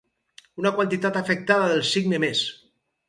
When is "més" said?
2.25-2.43